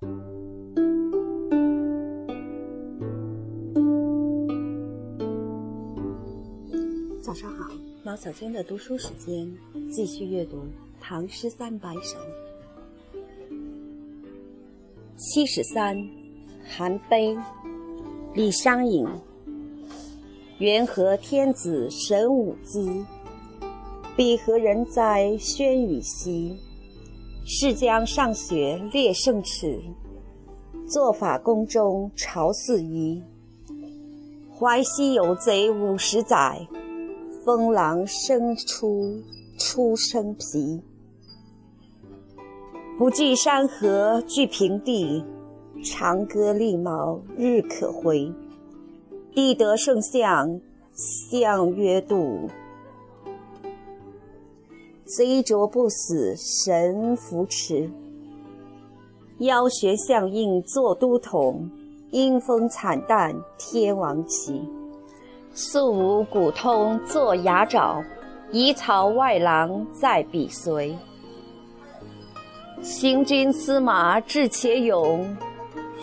[0.00, 0.06] 早
[7.34, 7.70] 上好，
[8.02, 9.54] 毛小娟的读书时间，
[9.90, 10.56] 继续阅读
[10.98, 12.00] 《唐诗三百首》。
[15.16, 15.94] 七十三，
[16.64, 17.36] 韩非，
[18.32, 19.06] 李商隐。
[20.60, 23.04] 元和天子神武姿，
[24.16, 26.56] 彼何人哉轩宇兮？
[27.62, 29.78] 是将上学列圣齿，
[30.88, 33.22] 做法宫中朝四夷。
[34.58, 36.66] 淮西有贼五十载，
[37.44, 39.22] 封狼生出
[39.58, 40.80] 出生皮。
[42.96, 45.22] 不计山河俱平地，
[45.84, 48.32] 长歌利毛日可回。
[49.34, 50.58] 帝得圣相，
[50.94, 52.48] 相曰度。
[55.16, 57.90] 贼着不死，神扶持。
[59.38, 61.68] 妖学相应作都统，
[62.12, 64.62] 阴风惨淡天王旗。
[65.52, 68.00] 素无古通作牙爪，
[68.52, 70.96] 夷曹外郎在彼随。
[72.80, 75.36] 行军司马智且勇，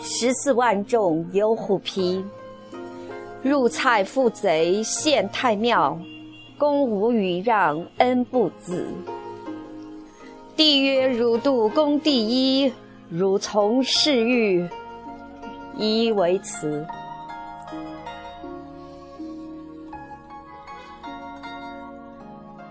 [0.02, 2.22] 十四万众有虎皮。
[3.42, 5.98] 入蔡负贼献太庙，
[6.58, 8.86] 公无与让恩不子。
[10.56, 12.26] 帝曰：汝度公第
[12.64, 12.72] 一，
[13.08, 14.68] 汝从事欲，
[15.76, 16.84] 宜为辞。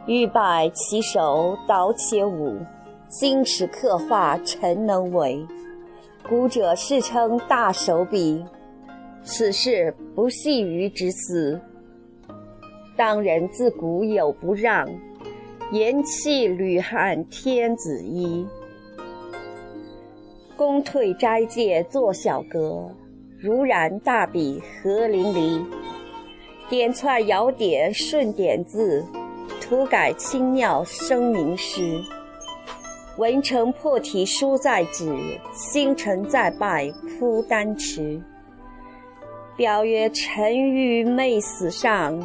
[0.06, 2.58] 欲拜其手，蹈且舞，
[3.08, 5.46] 金石刻画臣能为。
[6.28, 8.44] 古者世称大手笔。
[9.24, 11.60] 此事不系于之私。
[12.98, 14.90] 当人自古有不让，
[15.72, 18.44] 言弃履汉天子衣。
[20.56, 22.89] 公退斋戒作小阁，
[23.39, 25.64] 如然大笔何淋漓。
[26.67, 29.05] 点窜摇点顺点字，
[29.61, 32.02] 涂改清妙生名诗。
[33.17, 35.16] 文成破题书在纸，
[35.54, 38.20] 星辰再拜铺丹池。
[39.55, 42.20] 表曰：“臣愚昧死上，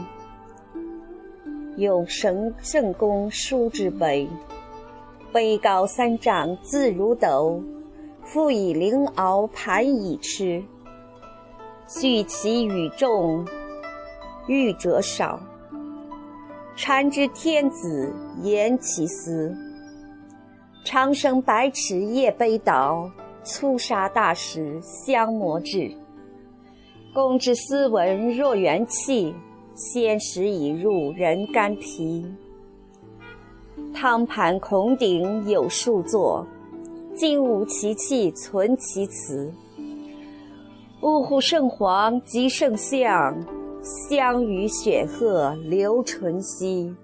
[1.77, 4.29] 有神圣公书之碑。
[5.33, 7.63] 碑高三丈，字如斗，
[8.23, 10.63] 复以灵鳌盘以吃。
[11.89, 13.45] 据其与众，
[14.47, 15.41] 欲者少。
[16.77, 18.13] 禅之天子，
[18.43, 19.55] 言其思。
[20.85, 23.11] 长生百尺夜悲倒，
[23.43, 25.91] 粗沙大石相磨制。”
[27.15, 29.35] 公之斯文若元气，
[29.75, 32.25] 先时已入人肝脾。
[33.95, 36.47] 汤盘孔鼎有数座，
[37.15, 39.53] 今无其器存其词。
[41.01, 41.41] 呜呼！
[41.41, 43.37] 圣皇即圣相，
[43.83, 46.95] 相与雪鹤留存兮。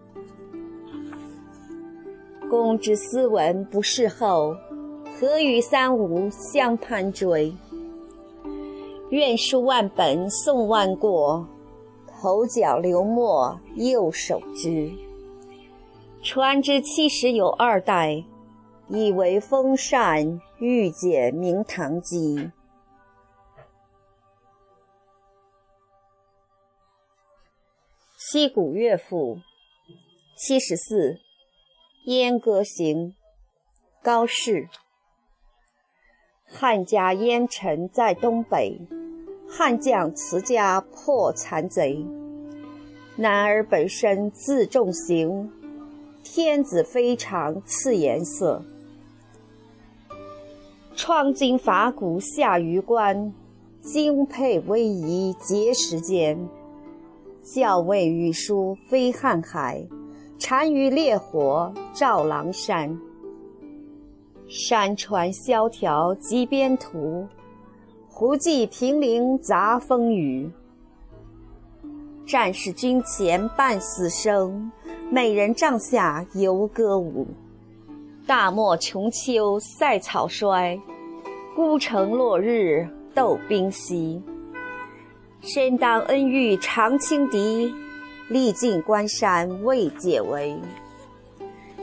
[2.48, 4.54] 公之斯文不事后，
[5.18, 7.52] 何与三吴相攀追？
[9.10, 11.46] 愿书万本诵万过，
[12.20, 14.90] 口角流墨右手之。
[16.20, 18.24] 传之七十有二代，
[18.88, 22.50] 以为风扇欲解明堂机。
[28.16, 29.38] 西古乐府
[30.36, 31.12] 七十四，
[32.06, 33.10] 《燕歌行》
[34.02, 34.68] 高适。
[36.44, 38.80] 汉家烟尘在东北。
[39.50, 42.04] 汉将辞家破残贼，
[43.16, 45.50] 男儿本身自重刑。
[46.22, 48.62] 天子非常赐颜色，
[50.94, 53.32] 创金伐鼓下榆关，
[53.80, 56.38] 精佩威仪结时间。
[57.42, 59.82] 校尉御书飞瀚海，
[60.38, 63.00] 单于烈火照狼山。
[64.46, 67.26] 山川萧条极边图。
[68.20, 70.50] 胡骑凭陵杂风雨，
[72.26, 74.72] 战士军前半死生，
[75.08, 77.28] 美人帐下游歌舞。
[78.26, 80.76] 大漠穷秋塞草衰，
[81.54, 84.20] 孤城落日斗兵稀。
[85.40, 87.72] 身当恩遇常轻敌，
[88.28, 90.58] 历尽关山未解围。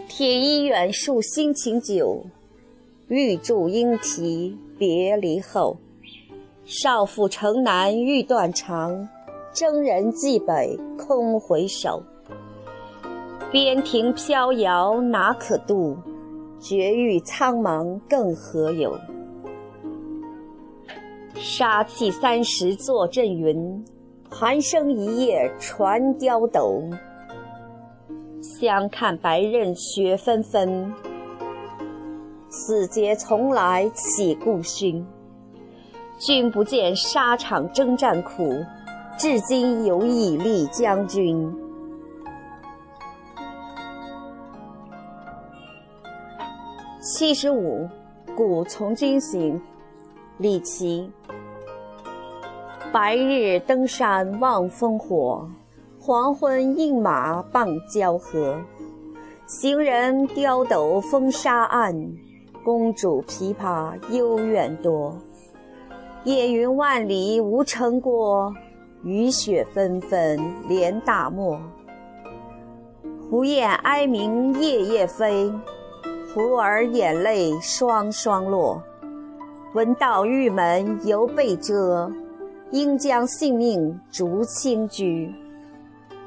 [0.10, 2.26] 铁衣远戍辛勤久，
[3.08, 5.78] 玉柱应啼别离后。
[6.66, 9.08] 少妇城南欲断肠，
[9.54, 12.02] 征人蓟北空回首。
[13.52, 15.96] 边庭飘摇哪可度？
[16.60, 18.98] 绝域苍茫更何有？
[21.36, 23.86] 杀气三十坐阵云，
[24.28, 26.82] 寒声一夜传刁斗。
[28.42, 30.92] 相看白刃雪纷纷，
[32.50, 35.06] 死节从来岂顾勋？
[36.18, 38.64] 君不见沙场征战苦，
[39.18, 41.54] 至今犹忆李将军。
[47.02, 47.88] 七十五，
[48.36, 49.62] 古从军行，
[50.38, 51.12] 李琦。
[52.94, 55.48] 白日登山望烽火。
[56.00, 58.62] 黄昏饮马傍交河，
[59.48, 61.94] 行人刁斗风沙岸，
[62.64, 65.18] 公主琵琶幽怨多。
[66.26, 68.52] 夜云万里无城郭，
[69.04, 71.62] 雨雪纷纷连大漠。
[73.30, 75.54] 胡雁哀鸣夜夜飞，
[76.34, 78.82] 胡儿眼泪双双落。
[79.76, 82.12] 闻道玉门犹被遮，
[82.72, 85.32] 应将性命逐轻居。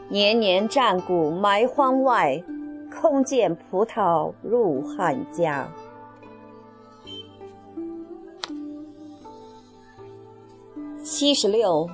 [0.09, 2.41] 年年战鼓埋荒外，
[2.89, 5.69] 空见葡萄入汉家。
[11.11, 11.89] 七十六，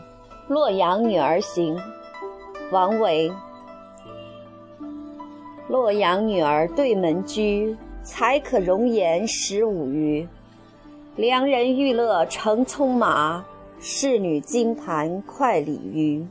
[0.49, 1.79] 洛阳女儿行，
[2.73, 3.33] 王维。
[5.69, 10.27] 洛阳女儿对门居，才可容颜十五余。
[11.15, 13.45] 良人玉勒乘葱马，
[13.79, 16.27] 侍女金盘快鲤鱼。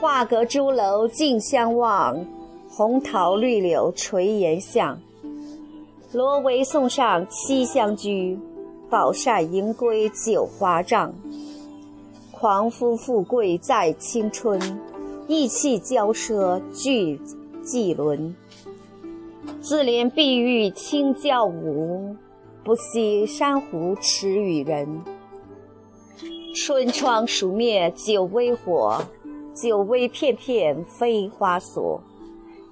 [0.00, 2.24] 画阁朱楼竞相望，
[2.70, 4.98] 红桃绿柳垂檐下。
[6.12, 8.38] 罗帷送上七香居，
[8.92, 11.14] 宝扇迎归九华帐。
[12.30, 14.60] 狂夫富贵在青春，
[15.26, 17.18] 意气骄奢俱
[17.62, 18.36] 季伦。
[19.62, 22.14] 自怜碧玉清娇舞，
[22.62, 24.86] 不惜珊瑚耻与人。
[26.54, 29.02] 春窗熟灭酒微火。
[29.54, 32.02] 酒微片片飞花锁，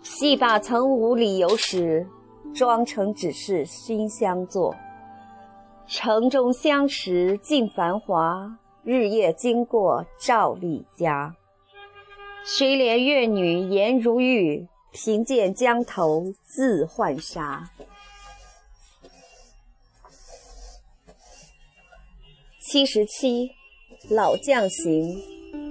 [0.02, 2.06] 戏罢曾无理由时，
[2.54, 4.74] 妆成只是熏香作。
[5.90, 11.34] 城中相识尽繁华，日夜经过赵丽家。
[12.44, 17.68] 谁怜越女颜如玉，贫贱江头自浣纱。
[22.60, 23.50] 七十七，
[24.08, 25.20] 老将行，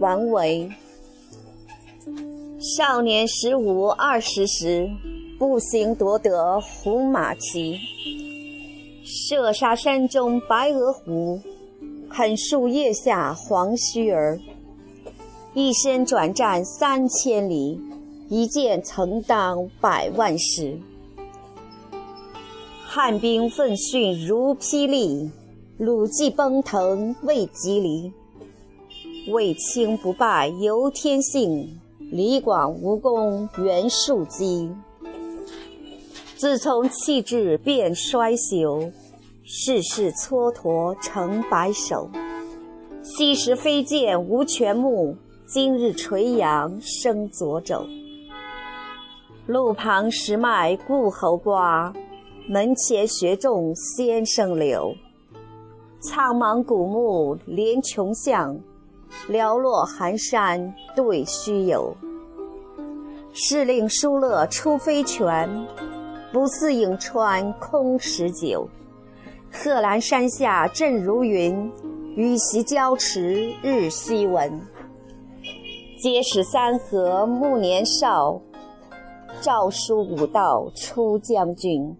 [0.02, 0.70] 王维。
[2.76, 4.90] 少年十五二十时，
[5.40, 7.80] 步行夺得胡马骑。
[9.12, 11.42] 射杀山中白鹅湖，
[12.12, 14.40] 啃树叶下黄须儿。
[15.56, 17.82] 一身转战三千里，
[18.30, 20.78] 一剑曾当百万师。
[22.86, 25.32] 汉兵奋迅如霹雳，
[25.80, 28.14] 鲁骑奔腾未及离。
[29.32, 31.80] 卫青不败由天性。
[32.12, 34.72] 李广无功袁术基，
[36.40, 38.90] 自从弃智变衰朽，
[39.44, 42.10] 世事蹉跎成白首。
[43.04, 47.86] 昔时飞剑无全目，今日垂杨生左肘。
[49.48, 51.94] 路旁石脉故侯瓜，
[52.48, 54.96] 门前学种先生柳。
[56.00, 58.58] 苍茫古木连穷巷。
[59.28, 61.94] 寥落寒山对虚有。
[63.34, 65.68] 试令疏勒出飞泉，
[66.32, 68.68] 不似颍川空持久。
[69.52, 71.72] 贺兰山下阵如云，
[72.16, 74.62] 羽檄交驰日夕闻。
[76.02, 78.40] 皆使三河暮年少，
[79.42, 81.96] 诏书武道出将军。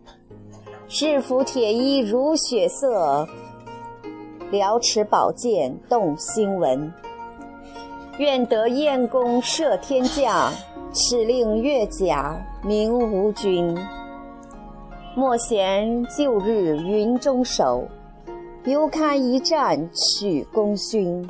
[0.88, 3.28] 制服铁衣如血色。
[4.52, 6.92] 辽持宝剑动心文，
[8.18, 10.52] 愿得燕弓射天将，
[10.92, 13.78] 敕令越甲鸣吴军。
[15.20, 17.86] 莫嫌旧日云中守，
[18.64, 21.28] 犹堪一战取功勋。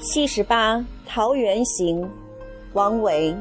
[0.00, 2.10] 七十八，桃源行。
[2.72, 3.32] 王维：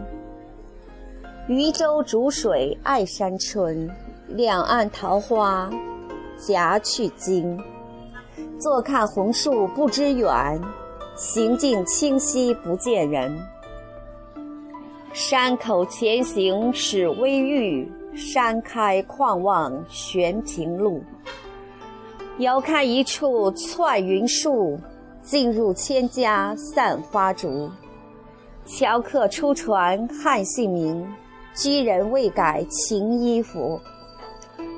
[1.47, 3.89] 渔舟逐水爱山春，
[4.27, 5.67] 两岸桃花
[6.37, 7.59] 夹去金。
[8.63, 10.61] 坐看红树不知远，
[11.17, 13.37] 行径清晰不见人。
[15.11, 21.03] 山口前行始微欲，山开旷望悬平路。
[22.37, 24.79] 遥看一处窜云树，
[25.21, 27.69] 近入千家散花竹。
[28.63, 31.05] 樵客出船汉姓名，
[31.53, 33.77] 居人未改秦衣服。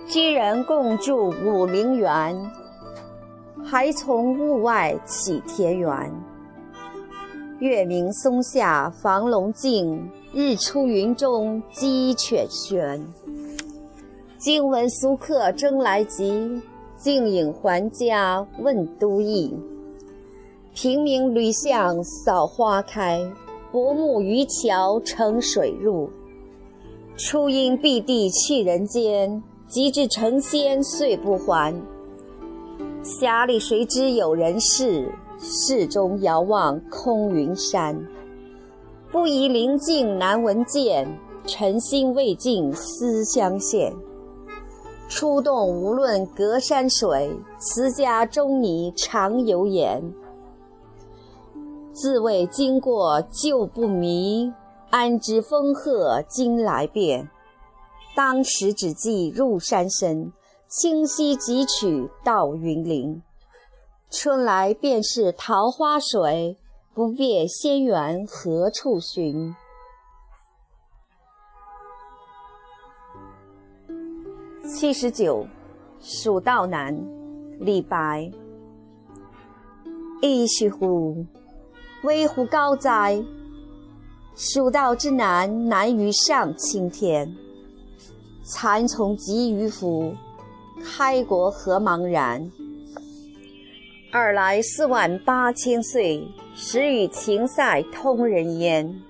[0.08, 2.36] 居人共筑武陵源，
[3.68, 5.90] 还从屋外起田园。
[7.58, 13.02] 月明松下房龙静，日出云中鸡犬喧。
[14.38, 16.62] 惊闻俗客争来急，
[16.96, 19.52] 静影还家问都邑。
[20.76, 23.20] 平明吕巷扫花开，
[23.72, 26.08] 薄暮渔樵乘水入。
[27.18, 31.74] 初因避地去人间，及至成仙遂不还。
[33.06, 35.14] 匣里谁知有人世？
[35.38, 37.96] 市中遥望空云山。
[39.12, 41.08] 不疑临近难闻见，
[41.46, 43.94] 尘心未尽思乡现。
[45.08, 50.02] 出洞无论隔山水，辞家终拟常有眼。
[51.92, 54.52] 自谓经过旧不迷，
[54.90, 57.30] 安知风鹤今来变？
[58.16, 60.34] 当时只记入山深，
[60.68, 63.22] 清溪几曲到云林。
[64.10, 66.58] 春来便是桃花水，
[66.94, 69.56] 不辨仙缘何处寻。
[74.68, 75.46] 七十九，
[76.02, 76.96] 蜀道难，
[77.60, 78.32] 李白。
[80.22, 81.26] 噫吁乎！
[82.04, 83.24] 危乎高哉！
[84.36, 87.36] 蜀道之难，难于上青天。
[88.44, 90.16] 蚕丛及鱼凫，
[90.84, 92.52] 开国何茫然！
[94.12, 99.02] 尔来四万八千岁，始与秦塞通人烟。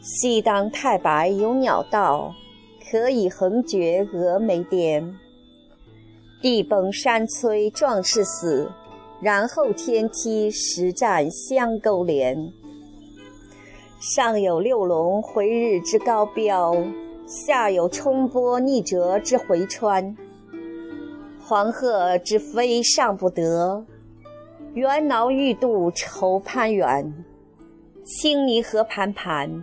[0.00, 2.34] 西当太白有鸟道，
[2.90, 5.16] 可以横绝峨眉巅。
[6.40, 8.70] 地崩山摧壮士死。
[9.20, 12.52] 然后天梯石栈相勾连，
[14.00, 16.74] 上有六龙回日之高标，
[17.24, 20.16] 下有冲波逆折之回川。
[21.52, 23.84] 黄鹤之飞尚不得，
[24.72, 27.12] 猿猱欲度愁攀援。
[28.02, 29.62] 青泥河盘盘，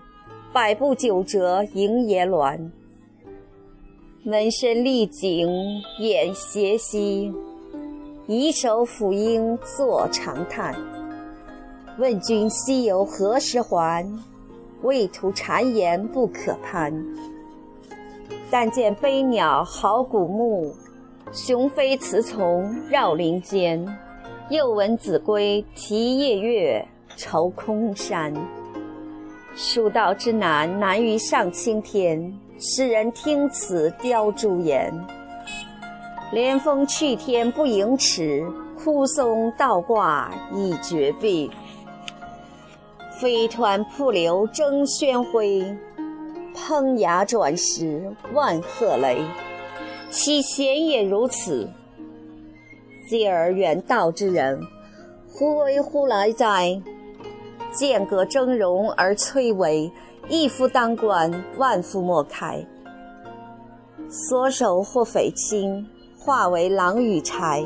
[0.53, 2.72] 百步九折萦岩峦。
[4.22, 5.50] 门深立井
[6.00, 7.34] 掩斜溪。
[8.27, 10.75] 以手抚膺坐长叹，
[11.98, 14.08] 问君西游何时还？
[14.84, 17.03] 畏途谗言不可攀。
[18.51, 20.72] 但见飞鸟号古木，
[21.31, 23.86] 雄飞雌从绕林间。
[24.50, 26.83] 又闻子规啼夜月，
[27.15, 28.33] 愁空山。
[29.53, 32.33] 蜀道之难，难于上青天。
[32.59, 34.91] 使人听此凋朱颜。
[36.31, 38.43] 连峰去天不盈尺，
[38.75, 41.51] 枯松倒挂倚绝壁。
[43.19, 45.77] 飞湍瀑流争喧辉，
[46.55, 49.24] 烹崖转石万壑雷。
[50.10, 51.70] 其贤也如此，
[53.10, 54.60] 嗟尔远道之人，
[55.28, 56.82] 忽为忽来哉？
[57.72, 59.92] 剑阁峥嵘而崔嵬，
[60.28, 62.66] 一夫当关，万夫莫开。
[64.10, 65.88] 所守或匪亲。
[66.22, 67.66] 化为狼与豺，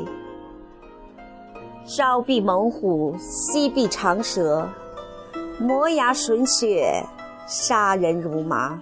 [1.84, 4.66] 朝避猛虎，夕避长蛇，
[5.58, 7.04] 磨牙吮血，
[7.48, 8.80] 杀人如麻。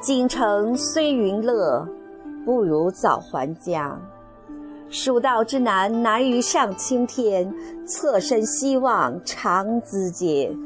[0.00, 1.86] 锦城虽云乐，
[2.44, 4.00] 不如早还家。
[4.88, 7.54] 蜀道之难，难于上青天。
[7.86, 10.56] 侧身西望长咨嗟。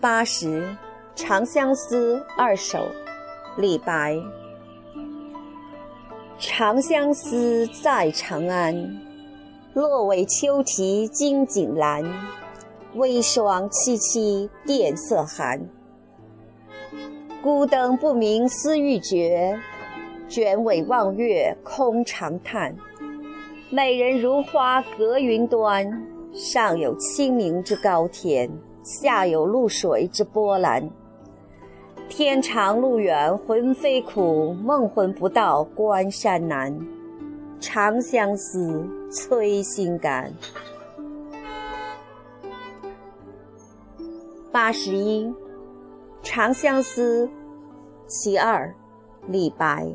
[0.00, 0.62] 八十。
[1.20, 2.86] 《长相思》二首，
[3.56, 4.16] 李白。
[6.38, 9.00] 长相思，在长安。
[9.74, 12.04] 落尾秋啼金井阑，
[12.94, 15.60] 微霜凄凄，殿色寒。
[17.42, 19.58] 孤灯不明思欲绝，
[20.26, 22.74] 卷尾望月空长叹。
[23.70, 25.86] 美人如花隔云端，
[26.32, 28.50] 上有清明之高天，
[28.82, 30.88] 下有渌水之波澜。
[32.08, 36.74] 天长路远魂飞苦，梦魂不到关山难。
[37.60, 40.32] 长相思，催心肝。
[44.50, 45.24] 八十一，
[46.22, 47.26] 《长相思》
[48.06, 48.74] 其二，
[49.26, 49.86] 李白。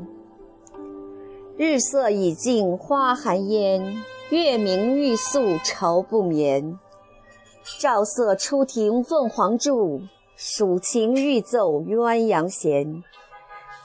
[1.58, 6.78] 日色已尽花含烟，月明欲宿愁不眠。
[7.80, 10.02] 照色初听凤凰柱。
[10.36, 13.04] 蜀琴欲奏鸳鸯弦，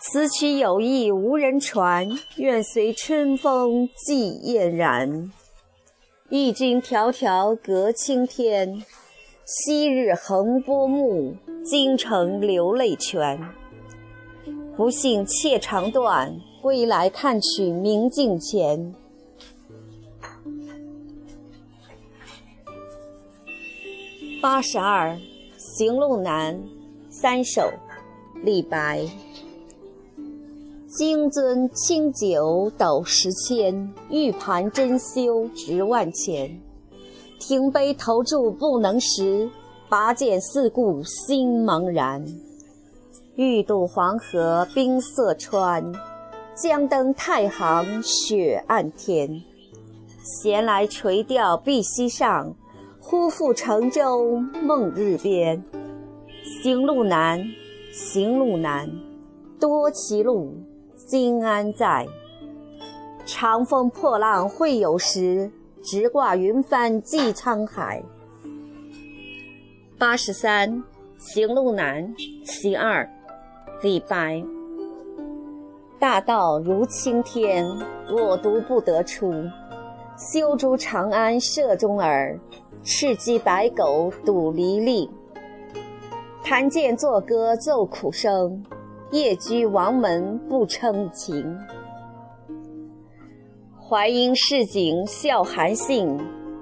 [0.00, 5.30] 此曲有意无人传，愿随春风寄燕然。
[6.30, 8.82] 忆君迢迢隔青天，
[9.50, 13.40] 昔日横波目，今成流泪泉。
[14.76, 18.94] 不幸妾长断，归来看取明镜前。
[24.42, 25.18] 八十二，
[25.56, 26.62] 行路难，
[27.08, 27.72] 三首，
[28.44, 29.02] 李白。
[30.88, 36.60] 金樽清酒斗十千，玉盘珍羞值万钱。
[37.38, 39.48] 停杯投箸不能食，
[39.88, 42.24] 拔剑四顾心茫然。
[43.36, 45.92] 欲渡黄河冰塞川，
[46.54, 49.42] 将登太行雪暗天。
[50.42, 52.54] 闲来垂钓碧溪上，
[53.00, 55.62] 忽复乘舟梦日边。
[56.62, 57.42] 行路难，
[57.92, 58.90] 行路难，
[59.60, 60.52] 多歧路。
[61.06, 62.06] 今安在？
[63.24, 65.50] 长风破浪会有时，
[65.82, 68.02] 直挂云帆济沧海。
[69.98, 70.82] 八十三，
[71.18, 73.08] 行路难，其二，
[73.82, 74.42] 李白。
[75.98, 77.66] 大道如青天，
[78.10, 79.32] 我独不得出。
[80.16, 82.38] 修竹长安社中耳，
[82.82, 85.08] 赤鸡白狗赌离令。
[86.44, 88.64] 弹剑作歌奏苦声。
[89.10, 91.58] 夜居王门不称情，
[93.90, 96.14] 淮阴市井笑韩信，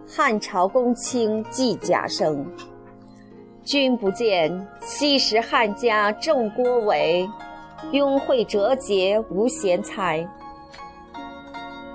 [0.06, 2.46] 汉朝公卿寄贾生。
[3.64, 7.28] 君不见，昔时汉家重郭伟，
[7.90, 10.24] 雍惠折节无贤才。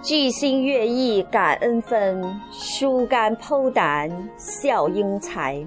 [0.01, 2.21] 聚星乐毅感恩分，
[2.51, 5.65] 疏肝剖胆笑英才。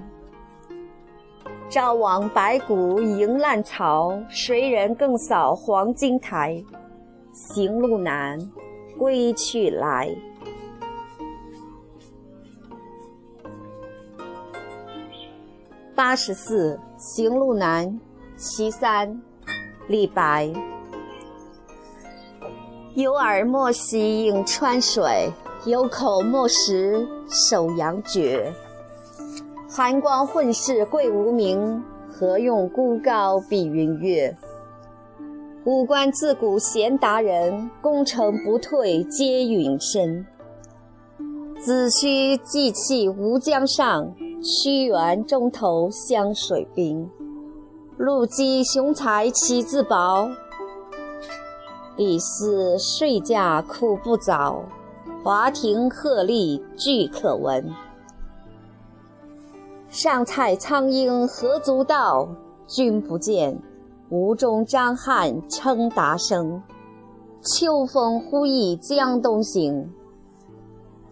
[1.69, 6.63] 朝王白骨迎烂草，谁人更扫黄金台？
[7.33, 8.37] 行路难，
[8.97, 10.15] 归去来。
[15.95, 17.99] 八十四，行路难，
[18.35, 19.21] 其三，
[19.87, 20.51] 李白。
[22.95, 25.31] 有耳莫惜颍川水，
[25.65, 28.53] 有口莫食首阳绝。
[29.69, 34.35] 寒光混世贵无名，何用孤高比云月？
[35.65, 40.23] 五官自古贤达人，功成不退皆陨身。
[41.59, 47.09] 子虚祭气无江上，屈原中投湘水滨。
[47.97, 50.29] 陆机雄才岂自保？
[51.97, 54.63] 李斯睡驾苦不早，
[55.23, 57.73] 华亭鹤唳俱可闻。
[59.89, 62.29] 上蔡苍鹰何足道？
[62.67, 63.59] 君不见，
[64.09, 66.61] 吴中张翰称达生。
[67.41, 69.91] 秋风忽忆江东行，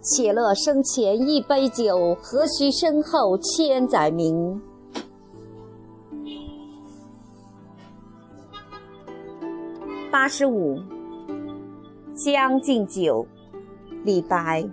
[0.02, 4.62] 且乐生前一杯酒，何须身后千载名？
[10.12, 10.76] 八十五，
[12.14, 13.26] 《将进酒》，
[14.04, 14.64] 李白。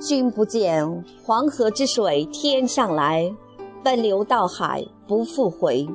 [0.00, 3.32] 君不见，黄河之水天上来，
[3.84, 5.86] 奔流到海不复回。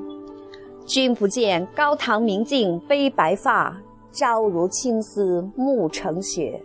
[0.86, 6.62] 君不见，高堂明镜悲白发，朝如青丝暮成雪。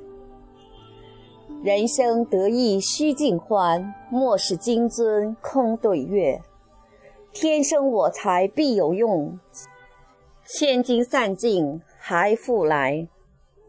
[1.62, 6.40] 人生得意须尽欢，莫使金樽空对月。
[7.32, 9.38] 天生我材必有用，
[10.46, 13.08] 千金散尽还复来。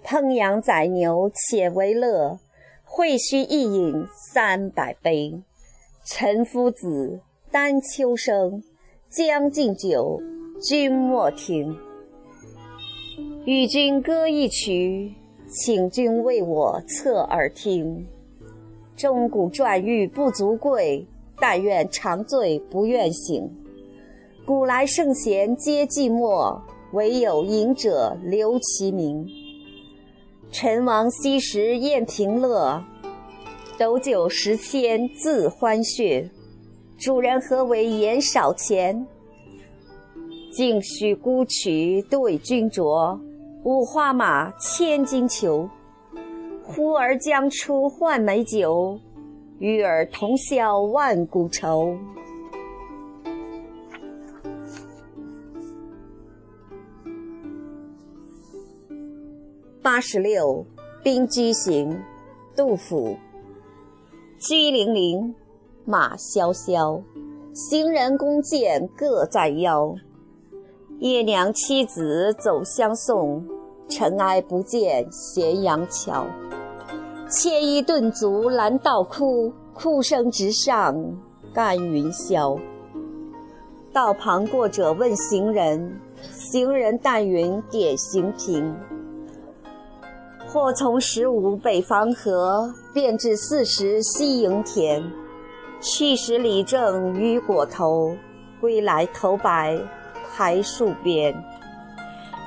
[0.04, 2.40] 烹羊宰牛且为乐。
[2.92, 5.44] 会须一饮三百杯，
[6.04, 8.64] 岑夫子，丹丘生，
[9.08, 10.20] 将进酒，
[10.62, 11.74] 君莫停。
[13.45, 15.13] 与君歌一曲，
[15.48, 18.06] 请君为我侧耳听。
[18.98, 21.08] 钟鼓馔玉不足贵，
[21.39, 23.50] 但愿长醉不愿醒。
[24.45, 26.60] 古来圣贤皆寂寞，
[26.91, 29.26] 惟有饮者留其名。
[30.52, 32.84] 陈王昔时宴平乐，
[33.78, 36.30] 斗酒十千恣欢谑。
[36.98, 39.08] 主人何为言少钱？
[40.52, 43.20] 径须沽取对君酌，
[43.64, 45.70] 五花马，千金裘。
[46.64, 49.00] 呼儿将出换美酒，
[49.58, 51.98] 与尔同销万古愁。
[59.82, 60.66] 八十六，
[61.04, 61.92] 《兵居行》
[62.56, 63.18] 杜甫。
[64.40, 65.34] 车辚辚，
[65.86, 67.02] 马萧萧，
[67.54, 69.96] 行人弓箭各在腰。
[71.00, 73.42] 叶娘妻子走相送，
[73.88, 76.28] 尘埃不见咸阳桥。
[77.30, 80.94] 牵衣顿足拦道哭，哭声直上
[81.54, 82.60] 干云霄。
[83.94, 86.02] 道旁过者问行人，
[86.34, 88.76] 行人但云点行频。
[90.50, 95.02] 或从十五北方河，便至四十西营田。
[95.80, 98.18] 去时李正雨裹头，
[98.60, 99.80] 归来头白
[100.39, 101.36] 苔树边。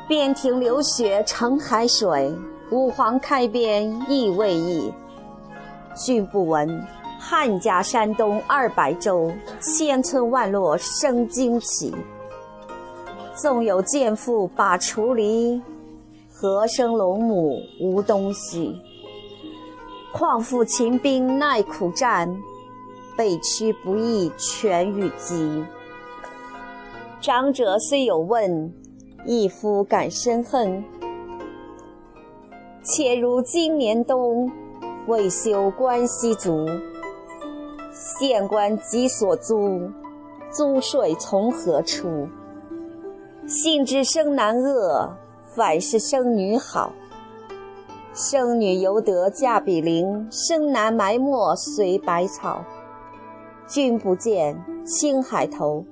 [0.09, 2.35] 边庭流雪成海水，
[2.71, 4.91] 五皇开边意未易。
[5.95, 6.83] 君不闻，
[7.19, 11.95] 汉家山东二百州，千村万落生旌旗。
[13.35, 15.61] 纵有剑妇把锄犁。
[16.33, 18.75] 何生龙母无东西？
[20.15, 22.35] 况复秦兵耐苦战，
[23.19, 25.63] 北驱不易全与鸡。
[27.23, 28.75] 长者虽有问，
[29.25, 30.83] 一夫感深恨。
[32.83, 34.51] 且如今年冬，
[35.07, 36.67] 未休关西卒。
[37.93, 39.89] 县官即所租，
[40.51, 42.27] 租税从何出？
[43.47, 45.17] 信知生男恶。
[45.55, 46.93] 反是生女好，
[48.15, 52.65] 生女犹得嫁比邻，生男埋没随百草。
[53.69, 55.85] 君不见，青海头，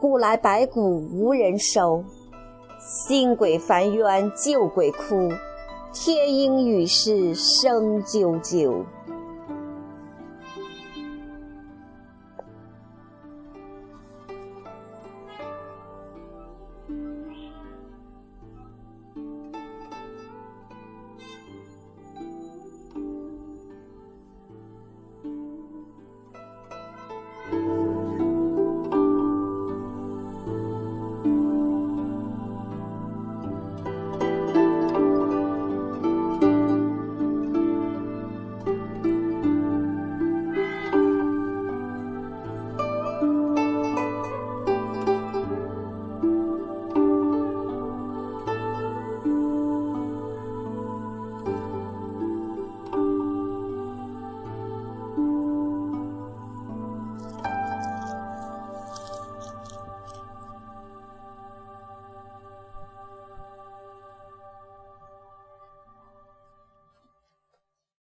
[0.00, 2.04] 故来白骨无人收。
[2.78, 5.30] 新鬼烦冤旧鬼哭，
[5.92, 8.84] 天阴雨湿声啾啾。